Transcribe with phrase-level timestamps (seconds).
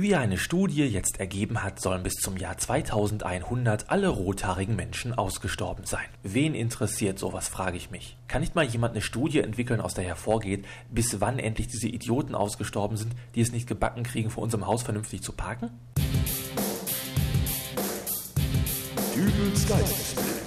[0.00, 5.86] Wie eine Studie jetzt ergeben hat, sollen bis zum Jahr 2100 alle rothaarigen Menschen ausgestorben
[5.86, 6.04] sein.
[6.22, 8.16] Wen interessiert sowas, frage ich mich.
[8.28, 12.36] Kann nicht mal jemand eine Studie entwickeln, aus der hervorgeht, bis wann endlich diese Idioten
[12.36, 15.70] ausgestorben sind, die es nicht gebacken kriegen, vor unserem Haus vernünftig zu parken?
[19.16, 20.37] Dübels Geistesblitz.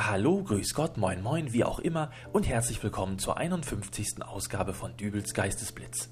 [0.00, 4.22] Hallo, grüß Gott, moin moin, wie auch immer und herzlich willkommen zur 51.
[4.22, 6.08] Ausgabe von Dübels Geistesblitz.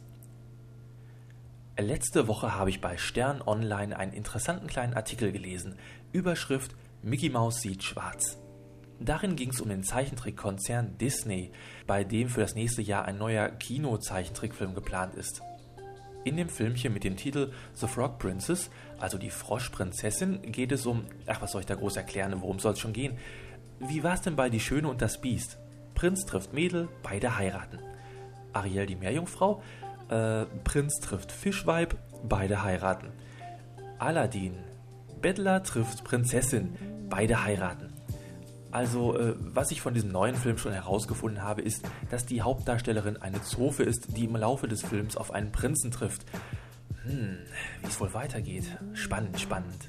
[1.79, 5.79] Letzte Woche habe ich bei Stern Online einen interessanten kleinen Artikel gelesen.
[6.11, 8.39] Überschrift Mickey Mouse sieht schwarz.
[8.99, 11.53] Darin ging es um den Zeichentrickkonzern Disney,
[11.87, 15.43] bei dem für das nächste Jahr ein neuer Kino-Zeichentrickfilm geplant ist.
[16.25, 21.05] In dem Filmchen mit dem Titel The Frog Princess, also die Froschprinzessin, geht es um,
[21.29, 23.17] ach was soll ich da groß erklären, worum soll es schon gehen?
[23.79, 25.59] Wie war's denn bei Die Schöne und das Biest?
[25.95, 27.79] Prinz trifft Mädel, beide heiraten.
[28.53, 29.63] Ariel die Meerjungfrau,
[30.09, 33.13] äh, Prinz trifft Fischweib, beide heiraten.
[33.99, 34.55] Aladdin,
[35.21, 36.77] Bettler trifft Prinzessin,
[37.09, 37.93] beide heiraten.
[38.71, 43.17] Also, äh, was ich von diesem neuen Film schon herausgefunden habe, ist, dass die Hauptdarstellerin
[43.17, 46.27] eine Zofe ist, die im Laufe des Films auf einen Prinzen trifft.
[47.05, 47.39] Hm,
[47.81, 48.65] wie es wohl weitergeht.
[48.93, 49.89] Spannend, spannend.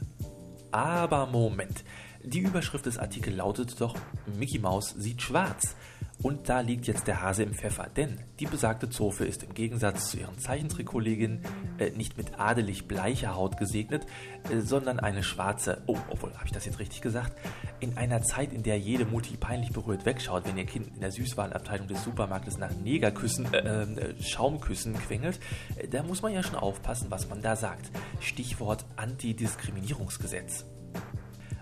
[0.71, 1.83] Aber Moment.
[2.23, 3.95] Die Überschrift des Artikels lautet doch,
[4.37, 5.75] Mickey Mouse sieht schwarz.
[6.23, 10.09] Und da liegt jetzt der Hase im Pfeffer, denn die besagte Zofe ist im Gegensatz
[10.09, 11.41] zu ihren Zeichentrickkolleginnen
[11.77, 14.07] äh, nicht mit adelig bleicher Haut gesegnet,
[14.49, 17.37] äh, sondern eine schwarze, oh, obwohl, habe ich das jetzt richtig gesagt,
[17.79, 21.11] in einer Zeit, in der jede Mutti peinlich berührt wegschaut, wenn ihr Kind in der
[21.11, 25.39] Süßwarenabteilung des Supermarktes nach Negerküssen, äh, äh Schaumküssen quengelt,
[25.75, 27.91] äh, da muss man ja schon aufpassen, was man da sagt.
[28.21, 30.65] Stichwort Antidiskriminierungsgesetz.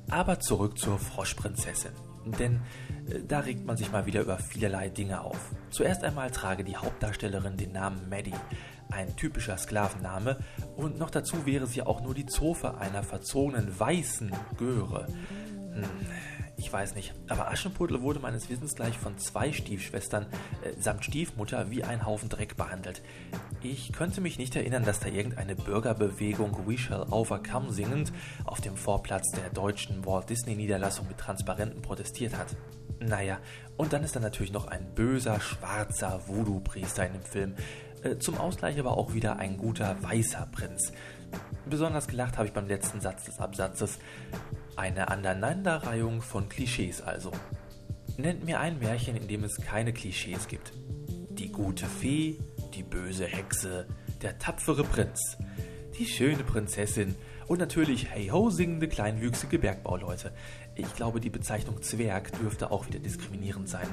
[0.09, 1.91] Aber zurück zur Froschprinzessin.
[2.25, 2.61] Denn
[3.09, 5.51] äh, da regt man sich mal wieder über vielerlei Dinge auf.
[5.69, 8.33] Zuerst einmal trage die Hauptdarstellerin den Namen Maddie,
[8.91, 10.37] ein typischer Sklavenname,
[10.75, 15.07] und noch dazu wäre sie auch nur die Zofe einer verzogenen weißen Göre.
[15.73, 15.83] Hm,
[16.57, 20.25] ich weiß nicht, aber Aschenputtel wurde meines Wissens gleich von zwei Stiefschwestern
[20.63, 23.01] äh, samt Stiefmutter wie ein Haufen Dreck behandelt.
[23.71, 28.77] Ich könnte mich nicht erinnern, dass da irgendeine Bürgerbewegung We Shall Overcome singend auf dem
[28.77, 32.55] Vorplatz der deutschen Walt Disney Niederlassung mit Transparenten protestiert hat.
[32.99, 33.39] Naja,
[33.75, 37.55] und dann ist da natürlich noch ein böser, schwarzer Voodoo-Priester in dem Film.
[38.03, 40.93] Äh, zum Ausgleich aber auch wieder ein guter weißer Prinz.
[41.67, 43.97] Besonders gelacht habe ich beim letzten Satz des Absatzes.
[44.75, 47.31] Eine Aneinanderreihung von Klischees also.
[48.17, 50.71] Nennt mir ein Märchen, in dem es keine Klischees gibt.
[51.31, 52.37] Die gute Fee,
[52.75, 53.87] die böse Hexe,
[54.21, 55.37] der tapfere Prinz,
[55.97, 57.15] die schöne Prinzessin
[57.47, 60.33] und natürlich hey ho singende kleinwüchsige Bergbauleute.
[60.75, 63.87] Ich glaube, die Bezeichnung Zwerg dürfte auch wieder diskriminierend sein.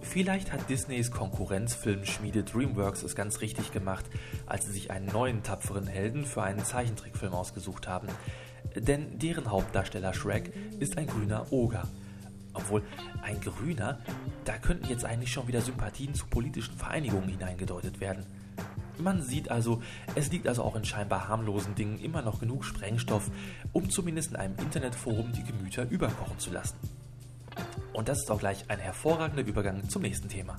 [0.00, 4.06] Vielleicht hat Disneys Konkurrenzfilmschmiede DreamWorks es ganz richtig gemacht,
[4.46, 8.08] als sie sich einen neuen tapferen Helden für einen Zeichentrickfilm ausgesucht haben.
[8.74, 11.86] Denn deren Hauptdarsteller Shrek ist ein grüner Oger.
[12.52, 12.82] Obwohl,
[13.22, 13.98] ein grüner,
[14.44, 18.24] da könnten jetzt eigentlich schon wieder Sympathien zu politischen Vereinigungen hineingedeutet werden.
[18.98, 19.82] Man sieht also,
[20.14, 23.30] es liegt also auch in scheinbar harmlosen Dingen immer noch genug Sprengstoff,
[23.72, 26.76] um zumindest in einem Internetforum die Gemüter überkochen zu lassen.
[27.92, 30.56] Und das ist auch gleich ein hervorragender Übergang zum nächsten Thema.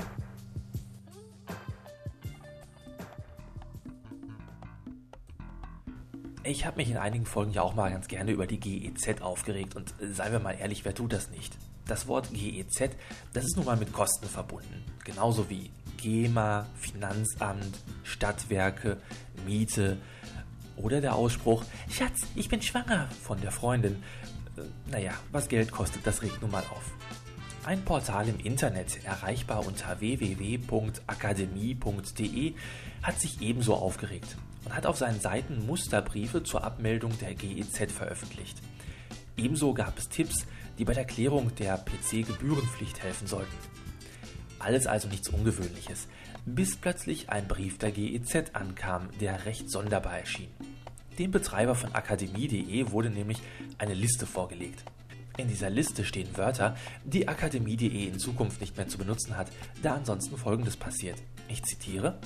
[6.43, 9.75] Ich habe mich in einigen Folgen ja auch mal ganz gerne über die GEZ aufgeregt
[9.75, 11.55] und äh, seien wir mal ehrlich, wer tut das nicht?
[11.91, 12.95] Das Wort GEZ,
[13.33, 14.85] das ist nun mal mit Kosten verbunden.
[15.03, 18.95] Genauso wie GEMA, Finanzamt, Stadtwerke,
[19.45, 19.97] Miete
[20.77, 24.01] oder der Ausspruch, Schatz, ich bin schwanger von der Freundin.
[24.55, 26.93] Äh, naja, was Geld kostet, das regt nun mal auf.
[27.65, 32.53] Ein Portal im Internet, erreichbar unter www.akademie.de,
[33.03, 38.61] hat sich ebenso aufgeregt und hat auf seinen Seiten Musterbriefe zur Abmeldung der GEZ veröffentlicht.
[39.37, 40.45] Ebenso gab es Tipps,
[40.77, 43.55] die bei der Klärung der PC-Gebührenpflicht helfen sollten.
[44.59, 46.07] Alles also nichts Ungewöhnliches,
[46.45, 50.49] bis plötzlich ein Brief der GEZ ankam, der recht sonderbar erschien.
[51.17, 53.39] Dem Betreiber von akademie.de wurde nämlich
[53.77, 54.83] eine Liste vorgelegt.
[55.37, 59.51] In dieser Liste stehen Wörter, die akademie.de in Zukunft nicht mehr zu benutzen hat,
[59.81, 61.17] da ansonsten folgendes passiert.
[61.47, 62.19] Ich zitiere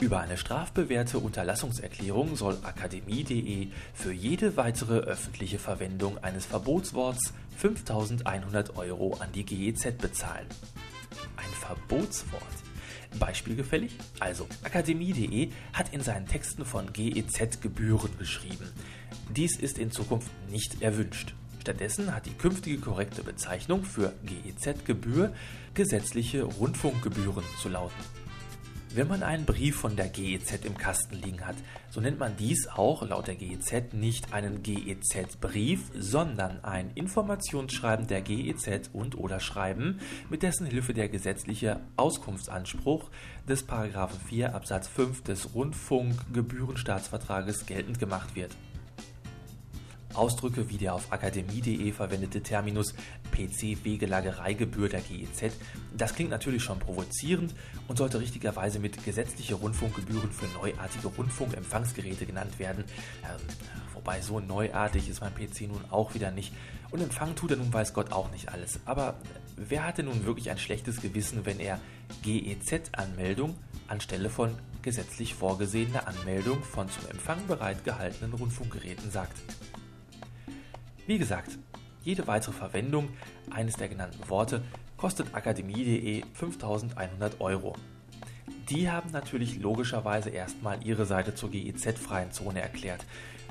[0.00, 9.16] über eine strafbewährte Unterlassungserklärung soll akademie.de für jede weitere öffentliche Verwendung eines Verbotsworts 5100 Euro
[9.20, 10.46] an die GEZ bezahlen.
[11.36, 12.42] Ein Verbotswort.
[13.18, 13.96] Beispielgefällig?
[14.20, 18.70] Also, akademie.de hat in seinen Texten von GEZ-Gebühren geschrieben.
[19.34, 21.34] Dies ist in Zukunft nicht erwünscht.
[21.60, 25.32] Stattdessen hat die künftige korrekte Bezeichnung für GEZ-Gebühr
[25.74, 28.19] gesetzliche Rundfunkgebühren zu lauten.
[28.92, 31.54] Wenn man einen Brief von der GEZ im Kasten liegen hat,
[31.90, 38.20] so nennt man dies auch laut der GEZ nicht einen GEZ-Brief, sondern ein Informationsschreiben der
[38.20, 43.10] GEZ und oder Schreiben, mit dessen Hilfe der gesetzliche Auskunftsanspruch
[43.48, 43.64] des
[44.28, 48.56] 4 Absatz 5 des Rundfunkgebührenstaatsvertrages geltend gemacht wird.
[50.14, 52.94] Ausdrücke wie der auf akademie.de verwendete Terminus
[53.32, 55.54] PC-Wegelagereigebühr der GEZ,
[55.96, 57.54] das klingt natürlich schon provozierend
[57.88, 62.84] und sollte richtigerweise mit gesetzliche Rundfunkgebühren für neuartige Rundfunkempfangsgeräte genannt werden.
[63.22, 63.40] Ähm,
[63.94, 66.52] wobei so neuartig ist mein PC nun auch wieder nicht.
[66.90, 68.80] Und empfangen tut er nun weiß Gott auch nicht alles.
[68.84, 69.14] Aber
[69.56, 71.80] wer hatte nun wirklich ein schlechtes Gewissen, wenn er
[72.22, 73.56] GEZ-Anmeldung
[73.86, 79.36] anstelle von gesetzlich vorgesehener Anmeldung von zum Empfang bereit gehaltenen Rundfunkgeräten sagt?
[81.10, 81.58] Wie gesagt,
[82.04, 83.08] jede weitere Verwendung
[83.50, 84.62] eines der genannten Worte
[84.96, 87.74] kostet akademie.de 5100 Euro.
[88.68, 93.04] Die haben natürlich logischerweise erstmal ihre Seite zur GEZ-freien Zone erklärt,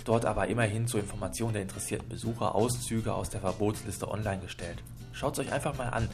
[0.05, 4.81] dort aber immerhin zur Information der interessierten Besucher Auszüge aus der Verbotsliste online gestellt.
[5.11, 6.07] Schaut es euch einfach mal an.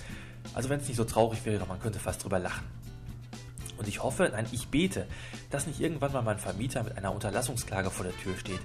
[0.56, 2.66] Also wenn es nicht so traurig wäre, man könnte fast drüber lachen.
[3.78, 5.06] Und ich hoffe, nein, ich bete,
[5.52, 8.62] dass nicht irgendwann mal mein Vermieter mit einer Unterlassungsklage vor der Tür steht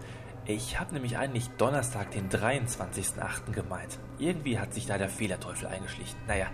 [0.46, 3.52] Ich habe nämlich eigentlich Donnerstag, den 23.08.
[3.52, 3.98] gemeint.
[4.18, 6.18] Irgendwie hat sich da der Fehlerteufel eingeschlichen.
[6.26, 6.46] Naja,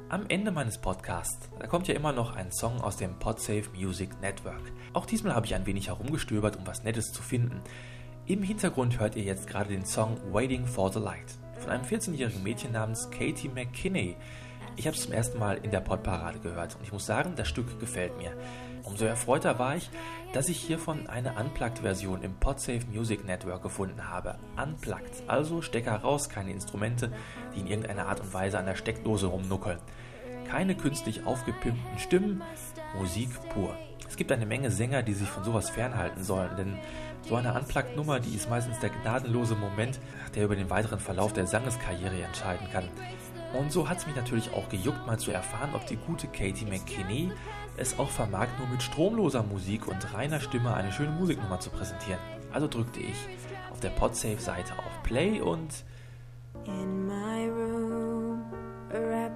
[0.08, 4.20] Am Ende meines Podcasts, da kommt ja immer noch ein Song aus dem Podsafe Music
[4.20, 4.72] Network.
[4.93, 7.62] Auch diesmal habe ich ein wenig herumgestöbert, um was Nettes zu finden.
[8.26, 12.43] Im Hintergrund hört ihr jetzt gerade den Song Waiting for the Light von einem 14-jährigen
[12.43, 14.16] Mädchen namens Katie McKinney.
[14.76, 17.48] Ich habe es zum ersten Mal in der Podparade gehört und ich muss sagen, das
[17.48, 18.32] Stück gefällt mir.
[18.84, 19.90] Umso erfreuter war ich,
[20.32, 24.38] dass ich hiervon eine Unplugged-Version im Podsafe Music Network gefunden habe.
[24.56, 27.12] Unplugged, also Stecker raus, keine Instrumente,
[27.54, 29.81] die in irgendeiner Art und Weise an der Steckdose rumnuckeln.
[30.48, 32.43] Keine künstlich aufgepimpten Stimmen,
[32.98, 33.77] Musik pur.
[34.08, 36.79] Es gibt eine Menge Sänger, die sich von sowas fernhalten sollen, denn
[37.22, 39.98] so eine Unplugged-Nummer, die ist meistens der gnadenlose Moment,
[40.34, 42.89] der über den weiteren Verlauf der Sangeskarriere entscheiden kann.
[43.58, 46.67] Und so hat es mich natürlich auch gejuckt, mal zu erfahren, ob die gute Katie
[46.67, 47.32] McKinney
[47.77, 52.20] es auch vermag, nur mit stromloser Musik und reiner Stimme eine schöne Musiknummer zu präsentieren.
[52.53, 53.17] Also drückte ich
[53.72, 55.84] auf der Podsafe-Seite auf Play und
[56.67, 57.94] In my room,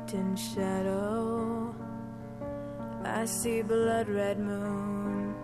[0.09, 1.75] wrapped in shadow,
[3.05, 5.35] I see blood red moon.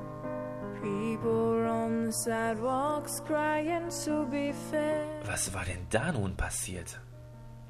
[0.83, 5.07] People on the sidewalks crying to be fair.
[5.27, 7.01] Was war denn da nun passiert?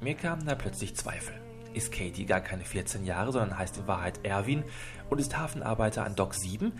[0.01, 1.33] Mir kamen da plötzlich Zweifel.
[1.73, 4.63] Ist Katie gar keine 14 Jahre, sondern heißt in Wahrheit Erwin
[5.09, 6.73] und ist Hafenarbeiter an Dock 7?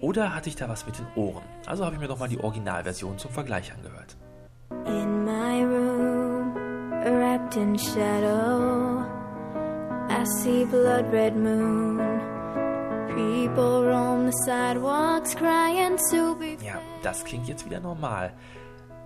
[0.00, 1.44] Oder hatte ich da was mit den Ohren?
[1.66, 4.16] Also habe ich mir nochmal die Originalversion zum Vergleich angehört.
[4.86, 6.20] In my room.
[7.56, 9.19] in shadow.
[10.20, 11.96] I see blood red moon.
[13.16, 16.58] People roam the sidewalks crying to be.
[16.62, 18.30] Ja, das klingt jetzt wieder normal.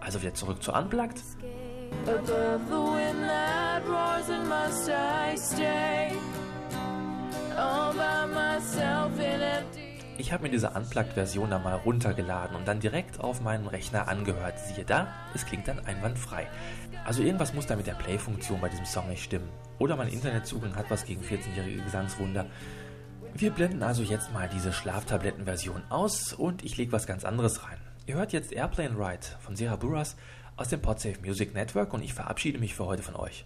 [0.00, 1.22] Also wieder zurück zu Unplugged.
[2.08, 5.93] Above the wind that roars and must I stay
[10.18, 14.58] ich habe mir diese Unplugged-Version dann mal runtergeladen und dann direkt auf meinem Rechner angehört.
[14.58, 16.46] Siehe da, es klingt dann einwandfrei.
[17.04, 19.48] Also irgendwas muss da mit der Play-Funktion bei diesem Song nicht stimmen.
[19.78, 22.46] Oder mein Internetzugang hat was gegen 14-jährige Gesangswunder.
[23.34, 27.78] Wir blenden also jetzt mal diese Schlaftabletten-Version aus und ich lege was ganz anderes rein.
[28.06, 30.16] Ihr hört jetzt Airplane Ride von Sarah Burras
[30.56, 33.44] aus dem Podsafe Music Network und ich verabschiede mich für heute von euch.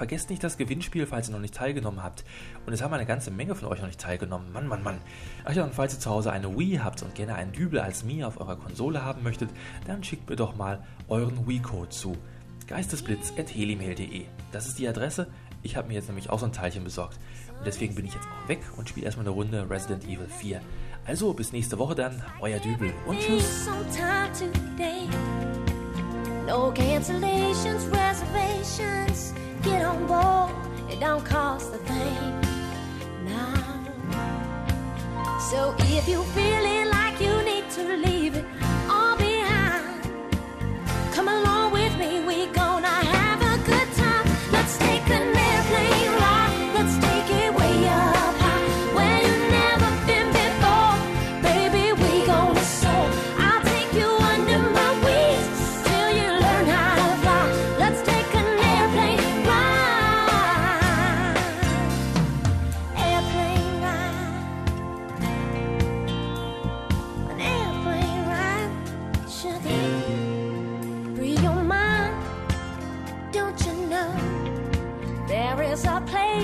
[0.00, 2.24] Vergesst nicht das Gewinnspiel, falls ihr noch nicht teilgenommen habt.
[2.64, 4.50] Und es haben eine ganze Menge von euch noch nicht teilgenommen.
[4.50, 4.98] Mann, Mann, Mann.
[5.44, 8.02] Ach ja, und falls ihr zu Hause eine Wii habt und gerne einen Dübel als
[8.02, 9.50] Mii auf eurer Konsole haben möchtet,
[9.86, 12.16] dann schickt mir doch mal euren Wii-Code zu
[12.66, 14.24] geistesblitz.helimail.de.
[14.52, 15.26] Das ist die Adresse.
[15.62, 17.18] Ich habe mir jetzt nämlich auch so ein Teilchen besorgt.
[17.58, 20.62] Und deswegen bin ich jetzt auch weg und spiele erstmal eine Runde Resident Evil 4.
[21.04, 23.68] Also bis nächste Woche dann, euer Dübel und tschüss.
[26.46, 29.34] No cancellations, reservations.
[29.62, 30.50] Get on board,
[30.90, 32.40] it don't cost a thing.
[33.24, 33.54] Now,
[35.50, 38.44] so if you feeling like you need to leave it
[75.70, 76.39] as I play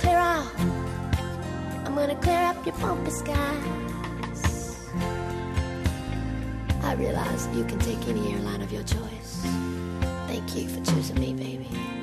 [0.00, 0.50] clear out.
[1.84, 4.88] I'm gonna clear up your bumpy skies.
[6.82, 9.44] I realize you can take any airline of your choice.
[10.26, 11.99] Thank you for choosing me, baby.